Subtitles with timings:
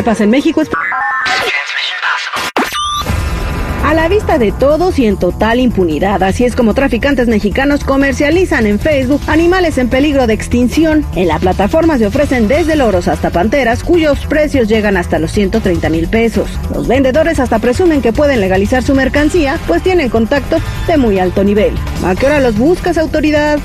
[0.00, 0.62] ¿Qué pasa en México?
[3.84, 8.66] A la vista de todos y en total impunidad, así es como traficantes mexicanos comercializan
[8.66, 11.04] en Facebook animales en peligro de extinción.
[11.16, 15.90] En la plataforma se ofrecen desde loros hasta panteras, cuyos precios llegan hasta los 130
[15.90, 16.48] mil pesos.
[16.74, 21.44] Los vendedores hasta presumen que pueden legalizar su mercancía, pues tienen contactos de muy alto
[21.44, 21.74] nivel.
[22.06, 23.60] ¿A qué hora los buscas, autoridad?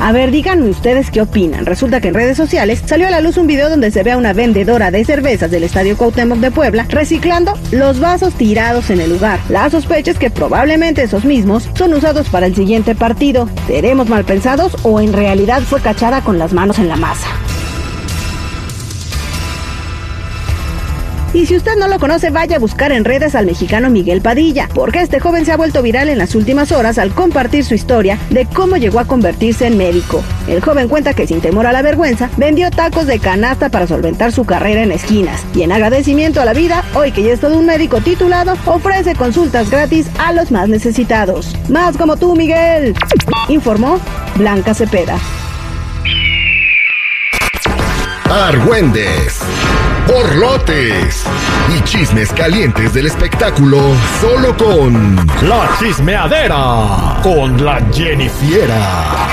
[0.00, 1.66] A ver, díganme ustedes qué opinan.
[1.66, 4.16] Resulta que en redes sociales salió a la luz un video donde se ve a
[4.16, 9.10] una vendedora de cervezas del Estadio Cuauhtémoc de Puebla reciclando los vasos tirados en el
[9.10, 9.40] lugar.
[9.48, 13.48] La sospecha es que probablemente esos mismos son usados para el siguiente partido.
[13.66, 17.28] ¿Seremos mal pensados o en realidad fue cachada con las manos en la masa?
[21.32, 24.68] Y si usted no lo conoce, vaya a buscar en redes al mexicano Miguel Padilla,
[24.74, 28.18] porque este joven se ha vuelto viral en las últimas horas al compartir su historia
[28.30, 30.22] de cómo llegó a convertirse en médico.
[30.48, 34.32] El joven cuenta que sin temor a la vergüenza, vendió tacos de canasta para solventar
[34.32, 35.44] su carrera en esquinas.
[35.54, 39.14] Y en agradecimiento a la vida, hoy que ya es todo un médico titulado, ofrece
[39.14, 41.54] consultas gratis a los más necesitados.
[41.68, 42.94] Más como tú, Miguel.
[43.48, 44.00] Informó
[44.36, 45.18] Blanca Cepeda.
[48.30, 49.40] Argüendes,
[50.08, 51.24] borlotes
[51.76, 53.78] y chismes calientes del espectáculo
[54.20, 59.28] solo con La chismeadera con la Jennifiera.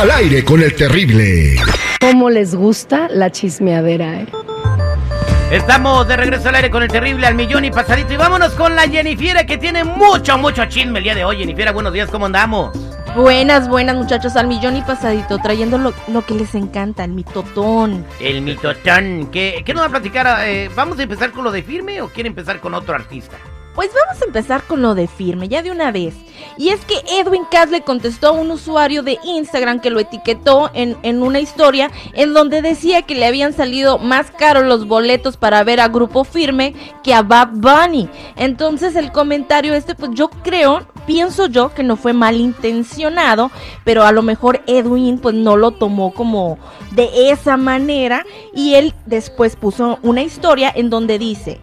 [0.00, 1.56] Al aire con el terrible.
[2.00, 4.26] ¿Cómo les gusta la chismeadera, eh?
[5.50, 8.12] Estamos de regreso al aire con el terrible al millón y pasadito.
[8.12, 11.38] Y vámonos con la Jennifiera que tiene mucho, mucho chisme el día de hoy.
[11.38, 12.85] Jennifiera, buenos días, ¿cómo andamos?
[13.16, 18.04] Buenas, buenas muchachos, al millón y pasadito, trayendo lo, lo que les encanta, el mitotón.
[18.20, 19.30] El mitotón.
[19.32, 20.46] ¿Qué, qué nos va a platicar?
[20.46, 23.38] Eh, ¿Vamos a empezar con lo de firme o quiere empezar con otro artista?
[23.74, 26.14] Pues vamos a empezar con lo de firme, ya de una vez.
[26.58, 30.70] Y es que Edwin Cass le contestó a un usuario de Instagram que lo etiquetó
[30.74, 35.38] en, en, una historia en donde decía que le habían salido más caros los boletos
[35.38, 38.10] para ver a Grupo Firme que a Bad Bunny.
[38.36, 43.50] Entonces el comentario este, pues yo creo, pienso yo que no fue malintencionado,
[43.84, 46.58] pero a lo mejor Edwin pues no lo tomó como
[46.92, 48.24] de esa manera
[48.54, 51.60] y él después puso una historia en donde dice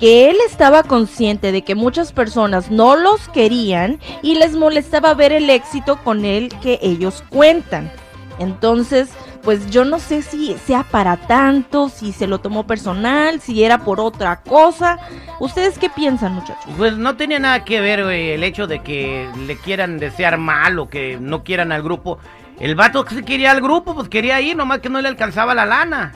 [0.00, 5.32] que él estaba consciente de que muchas personas no los querían y les molestaba ver
[5.32, 7.92] el éxito con el que ellos cuentan.
[8.38, 9.08] Entonces,
[9.44, 13.78] pues yo no sé si sea para tanto, si se lo tomó personal, si era
[13.84, 14.98] por otra cosa.
[15.38, 16.72] ¿Ustedes qué piensan, muchachos?
[16.78, 20.88] Pues no tenía nada que ver el hecho de que le quieran desear mal o
[20.88, 22.18] que no quieran al grupo.
[22.58, 25.54] El vato que se quería al grupo, pues quería ir, nomás que no le alcanzaba
[25.54, 26.12] la lana.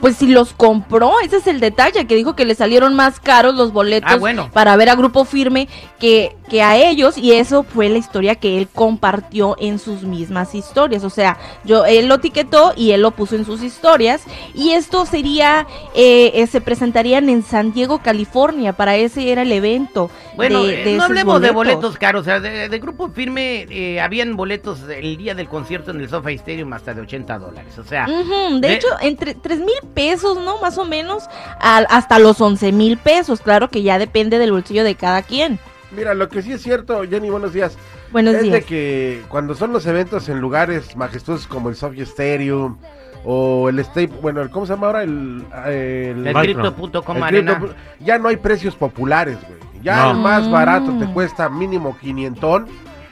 [0.00, 3.54] Pues si los compró, ese es el detalle, que dijo que le salieron más caros
[3.54, 4.50] los boletos ah, bueno.
[4.50, 8.58] para ver a Grupo Firme que, que a ellos, y eso fue la historia que
[8.58, 11.02] él compartió en sus mismas historias.
[11.04, 14.22] O sea, yo él lo etiquetó y él lo puso en sus historias.
[14.54, 19.52] Y esto sería, eh, eh, se presentarían en San Diego, California, para ese era el
[19.52, 20.10] evento.
[20.36, 21.48] Bueno, de, eh, de no hablemos boletos.
[21.48, 25.48] de boletos caros, o sea, de, de Grupo Firme eh, habían boletos el día del
[25.48, 28.06] concierto en el SoFi Stadium hasta de 80 dólares, o sea...
[28.08, 28.60] Uh -huh.
[28.60, 30.58] De- hecho, entre 3 mil pesos, ¿no?
[30.60, 31.24] Más o menos,
[31.60, 33.40] al- hasta los 11 mil pesos.
[33.40, 35.58] Claro que ya depende del bolsillo de cada quien.
[35.96, 37.76] Mira, lo que sí es cierto, Jenny, buenos días.
[38.12, 38.52] Buenos es días.
[38.54, 42.76] de que cuando son los eventos en lugares majestuosos como el Sophie Stadium
[43.24, 45.02] o el State, bueno, el- ¿cómo se llama ahora?
[45.02, 47.58] El, el, El Crypto.com Arena.
[47.58, 49.58] Crypto- ya no hay precios populares, güey.
[49.82, 50.10] Ya No.
[50.12, 51.12] el más barato te Mm.
[51.14, 52.62] cuesta mínimo 500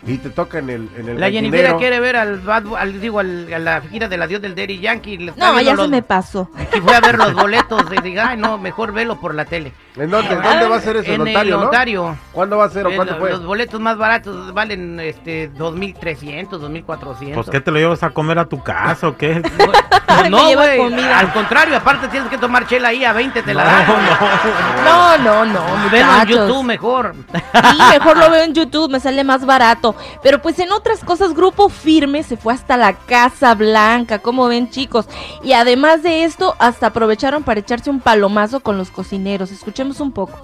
[0.06, 1.30] y te toca en el en el La.
[1.30, 4.80] Jennifer quiere ver al, Bad al digo al- a la gira del adiós del Daddy
[4.80, 5.18] Yankee.
[5.18, 6.50] No, ya los- se me pasó.
[6.76, 9.72] Y fue a ver los boletos y diga, ay no, mejor velo por la tele.
[9.96, 11.08] ¿En dónde, dónde va a ser eso?
[11.08, 11.66] En ¿En Ontario, el no?
[11.66, 12.16] Ontario.
[12.32, 13.30] ¿Cuándo va a ser o cuándo lo- fue?
[13.30, 17.34] Los boletos más baratos valen este 2300, 2400.
[17.34, 19.42] Pues, ¿qué te lo llevas a comer a tu casa o qué?
[19.42, 20.78] Pues no, lleva güey.
[20.78, 21.18] comida.
[21.18, 24.84] Al contrario, aparte tienes que tomar chela ahí a 20 te la No, dan.
[24.84, 26.26] No, no, no, Velo en.
[26.28, 27.14] YouTube mejor.
[27.34, 29.94] Sí, mejor lo veo en YouTube, me sale más barato.
[30.22, 34.70] Pero pues en otras cosas, Grupo Firme se fue hasta la Casa Blanca, como ven
[34.70, 35.06] chicos.
[35.42, 39.50] Y además de esto, hasta aprovecharon para echarse un palomazo con los cocineros.
[39.82, 40.38] Escuchemos un poco.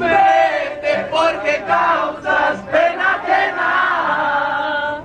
[0.00, 5.02] Vete porque causas pena ajena.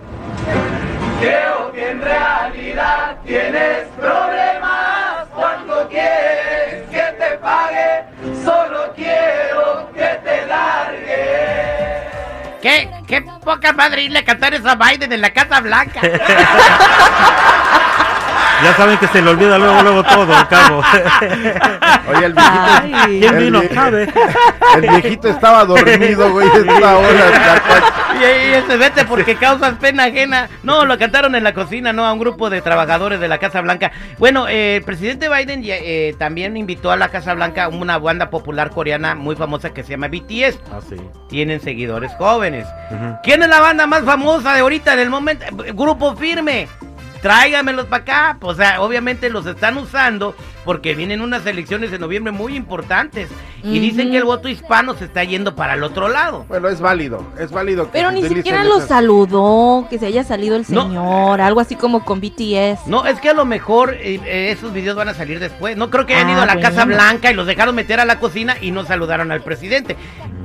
[1.20, 8.06] Creo que en realidad tienes problemas cuando quieres que te pague.
[8.46, 12.08] Solo quiero que te largue.
[12.62, 16.02] ¿Qué, qué poca madre irle a cantar esa Biden en la Casa Blanca.
[18.64, 20.84] Ya saben que se le olvida luego, luego todo, al cabo.
[22.10, 22.64] Oye, el viejito,
[22.94, 23.20] Ay.
[23.22, 23.62] ¿Quién el vino?
[23.62, 24.10] vie- ¿Sabe?
[24.76, 27.84] el viejito estaba dormido, güey, esta hora.
[28.20, 30.50] Y, y ese vete porque causas pena ajena.
[30.64, 32.06] No, lo cantaron en la cocina, ¿no?
[32.06, 33.94] A un grupo de trabajadores de la Casa Blanca.
[34.18, 38.72] Bueno, eh, el presidente Biden eh, también invitó a la Casa Blanca una banda popular
[38.72, 40.60] coreana muy famosa que se llama BTS.
[40.74, 40.98] Ah, sí.
[41.30, 42.68] Tienen seguidores jóvenes.
[43.24, 45.46] ¿Quién es la banda más famosa de ahorita en el momento?
[45.74, 46.68] Grupo Firme.
[47.22, 48.38] Tráigamelos para acá.
[48.42, 50.36] O sea, obviamente los están usando
[50.66, 53.30] porque vienen unas elecciones de noviembre muy importantes.
[53.64, 56.46] Y dicen que el voto hispano se está yendo para el otro lado.
[56.48, 57.86] Bueno, es válido, es válido.
[57.86, 60.84] que Pero se ni utilicen siquiera lo esas- saludó, que se haya salido el No.
[60.84, 62.88] señor, algo así como con BTS.
[62.88, 65.76] No, es que a lo mejor eh, eh, esos videos van a salir después.
[65.78, 66.86] No creo que hayan Ah, ido a la Casa.
[66.86, 69.96] Blanca y los dejaron meter a la cocina y no saludaron al presidente.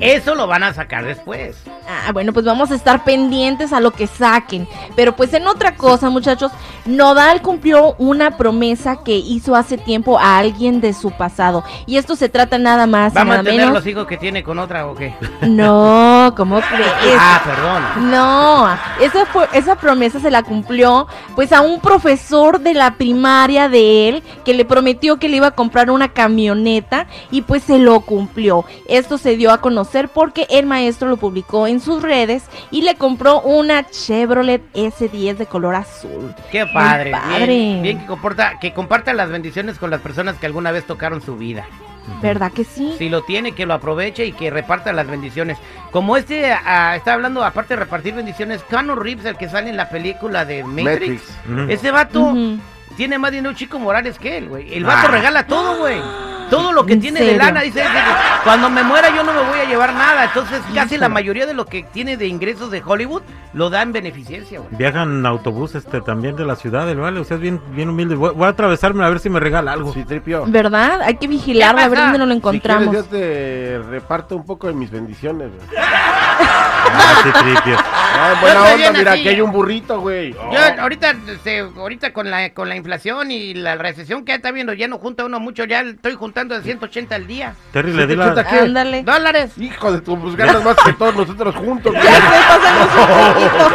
[0.01, 1.57] Eso lo van a sacar después.
[1.89, 4.67] Ah, bueno, pues vamos a estar pendientes a lo que saquen.
[4.97, 6.51] Pero pues en otra cosa, muchachos,
[6.85, 11.63] Nodal cumplió una promesa que hizo hace tiempo a alguien de su pasado.
[11.87, 13.75] Y esto se trata nada más ¿Va a mantener menos.
[13.75, 15.15] los hijos que tiene con otra o qué?
[15.43, 17.19] No, ¿cómo crees?
[17.19, 18.11] Ah, perdón.
[18.11, 18.69] No,
[19.01, 24.09] esa, fue, esa promesa se la cumplió pues a un profesor de la primaria de
[24.09, 28.01] él que le prometió que le iba a comprar una camioneta y pues se lo
[28.01, 28.65] cumplió.
[28.89, 32.97] Esto se dio a conocer porque el maestro lo publicó en sus redes y le
[32.97, 36.35] compró una Chevrolet S10 de color azul.
[36.51, 37.11] Qué padre.
[37.11, 37.47] padre.
[37.47, 41.21] Bien, bien que, comporta, que comparta las bendiciones con las personas que alguna vez tocaron
[41.21, 41.67] su vida.
[42.23, 42.95] ¿Verdad que sí?
[42.99, 45.59] Si lo tiene, que lo aproveche y que reparta las bendiciones.
[45.91, 49.77] Como este ah, está hablando, aparte de repartir bendiciones, Keanu Reeves, el que sale en
[49.77, 51.23] la película de Matrix.
[51.69, 52.35] Ese vato
[52.97, 54.75] tiene más dinero Chico Morales que él, güey.
[54.75, 55.11] El vato Ah.
[55.11, 56.01] regala todo, güey.
[56.57, 57.93] Todo lo que ¿En tiene de lana, dice, dice,
[58.45, 60.25] cuando me muera yo no me voy a llevar nada.
[60.25, 63.23] Entonces casi la mayoría de lo que tiene de ingresos de Hollywood
[63.53, 64.71] lo da en beneficencia, güey.
[64.77, 67.21] Viajan en autobús este también de la ciudad, el vale.
[67.21, 68.15] Usted es bien, bien humilde.
[68.15, 69.93] Voy, voy a atravesarme a ver si me regala algo.
[69.93, 70.45] Sí, tripio.
[70.47, 71.03] ¿Verdad?
[71.03, 72.89] Hay que vigilarlo a ver dónde nos lo Si encontramos.
[72.89, 75.51] quieres, yo te reparto un poco de mis bendiciones.
[75.51, 75.85] güey.
[76.93, 77.77] Ah, sí, tripio.
[77.79, 79.21] Ah, buena onda, mira, así.
[79.21, 80.33] aquí hay un burrito, güey.
[80.33, 80.81] Yo Oh.
[80.83, 84.87] ahorita, este, ahorita con la con la inflación y la recesión que está viendo, ya
[84.89, 87.55] no junta uno mucho, ya estoy juntando de 180 al día.
[87.73, 88.25] Terry, le di la...
[88.35, 88.59] 180 ¿Qué?
[88.65, 89.03] Ándale.
[89.03, 89.53] Dólares.
[89.59, 91.93] Hijo de tu, pues ganas más que todos nosotros juntos.
[91.93, 92.05] güey.
[92.05, 92.89] Ya pásanos
[93.29, 93.75] un poquito.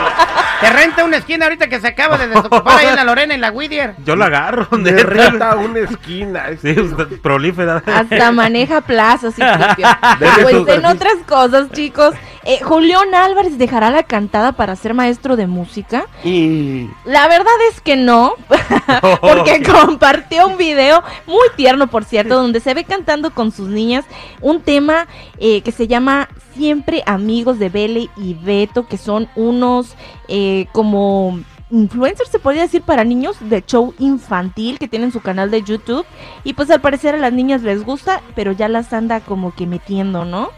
[0.61, 3.39] Te renta una esquina ahorita que se acaba de desocupar ahí en la Lorena, en
[3.39, 3.95] la Whittier.
[4.03, 4.67] Yo la agarro.
[4.71, 5.03] Me neta.
[5.07, 6.47] renta una esquina.
[6.61, 7.81] Sí, usted prolífera.
[7.85, 9.88] Hasta maneja plazas y tripio.
[10.19, 12.13] Deje Pues otras cosas, chicos,
[12.49, 16.05] eh, Julián Álvarez dejará la cantada para ser maestro de música.
[16.23, 18.33] Y La verdad es que no,
[19.21, 24.03] porque compartió un video muy tierno, por cierto, donde se ve cantando con sus niñas
[24.41, 25.07] un tema
[25.37, 29.93] eh, que se llama Siempre Amigos de Bele y Beto, que son unos
[30.27, 35.51] eh, como influencers, se podría decir, para niños de show infantil que tienen su canal
[35.51, 36.05] de YouTube.
[36.43, 39.67] Y pues al parecer a las niñas les gusta, pero ya las anda como que
[39.67, 40.49] metiendo, ¿no?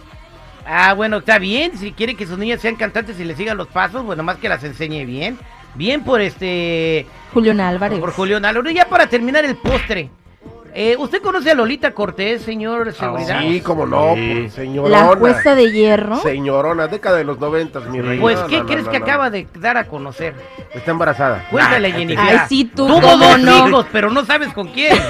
[0.66, 1.78] Ah, bueno, está bien.
[1.78, 4.50] Si quiere que sus niñas sean cantantes y le sigan los pasos, bueno, más que
[4.50, 5.38] las enseñe bien.
[5.76, 7.06] Bien por este.
[7.34, 8.00] Julián Álvarez.
[8.00, 8.74] Por Julián Álvarez.
[8.76, 10.10] Ya para terminar el postre.
[10.74, 13.40] Eh, ¿Usted conoce a Lolita Cortés, señor de seguridad?
[13.40, 14.40] Ah, sí, como no, Sí.
[14.42, 15.06] pues, señorona.
[15.10, 16.18] La jueza de hierro.
[16.22, 18.22] Señorona, década de los noventas, mi reina.
[18.22, 19.06] Pues, ¿qué no, crees no, que no.
[19.06, 20.34] acaba de dar a conocer?
[20.74, 21.46] Está embarazada.
[21.52, 22.26] Cuéntale, Nah, Jennifer.
[22.26, 23.68] Ay, sí, tú, Tuvo ¿cómo dos no?
[23.68, 24.98] hijos, pero no sabes con quién.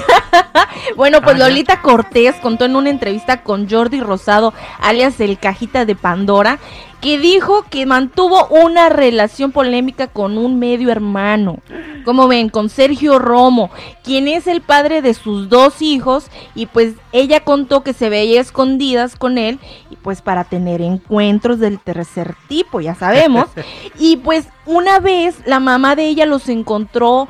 [0.96, 1.38] Bueno, pues Ah.
[1.38, 6.58] Lolita Cortés contó en una entrevista con Jordi Rosado, alias el Cajita de Pandora,
[7.02, 11.58] que dijo que mantuvo una relación polémica con un medio hermano.
[12.04, 13.70] Como ven, con Sergio Romo,
[14.04, 18.40] quien es el padre de sus dos hijos, y pues ella contó que se veía
[18.40, 19.58] escondidas con él,
[19.90, 23.46] y pues para tener encuentros del tercer tipo, ya sabemos.
[23.98, 27.26] y pues una vez la mamá de ella los encontró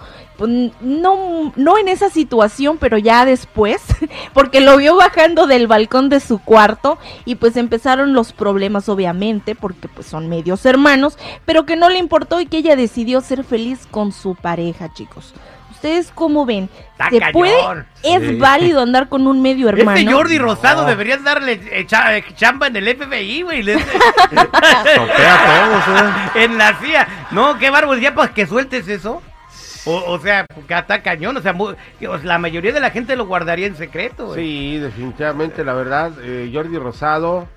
[0.80, 3.82] no, no en esa situación, pero ya después,
[4.34, 9.54] porque lo vio bajando del balcón de su cuarto y pues empezaron los problemas obviamente,
[9.54, 13.44] porque pues son medios hermanos, pero que no le importó y que ella decidió ser
[13.44, 15.32] feliz con su pareja, chicos.
[15.70, 16.68] ¿Ustedes cómo ven?
[17.10, 17.56] ¿Se puede?
[18.04, 18.36] ¿Es Sí.
[18.36, 19.98] válido andar con un medio hermano?
[19.98, 20.88] Este Jordi Rosado No.
[20.88, 23.64] deberías darle eh, cha- eh, chamba en el FBI, güey.
[23.66, 23.78] Todos,
[25.88, 26.12] ¿eh?
[26.44, 27.08] en la CIA.
[27.32, 29.22] No, qué bárbaro, ya para que sueltes eso.
[29.86, 31.36] O, o sea, que está cañón.
[31.36, 34.40] O sea, mu- o sea, la mayoría de la gente lo guardaría en secreto, güey.
[34.44, 37.48] Sí, definitivamente, la verdad, eh, Jordi Rosado,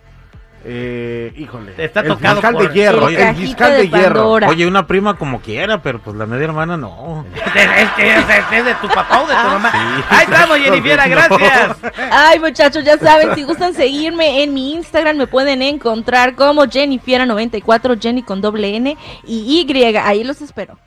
[0.67, 1.74] eh, híjole.
[1.77, 4.32] Está el tocado fiscal por- de hierro, El el, fiscal de de, hierro.
[4.32, 7.24] Oye, una prima como quiera, pero pues la media hermana no.
[7.55, 9.44] Es, que es, es de tu papá o de tu Ah.
[9.60, 9.72] mamá.
[9.72, 10.03] Sí.
[10.10, 11.10] Ahí estamos, Jennifer, No.
[11.10, 11.77] gracias.
[12.12, 18.01] Ay, muchachos, ya saben, si gustan seguirme en mi Instagram, me pueden encontrar como Jennifiera94,
[18.01, 19.96] Jenny con doble N y Y.
[19.98, 20.79] Ahí los espero.